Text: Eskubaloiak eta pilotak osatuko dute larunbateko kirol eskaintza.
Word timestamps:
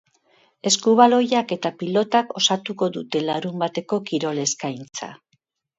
Eskubaloiak 0.69 1.53
eta 1.57 1.73
pilotak 1.83 2.35
osatuko 2.43 2.91
dute 2.99 3.25
larunbateko 3.29 4.05
kirol 4.11 4.45
eskaintza. 4.49 5.17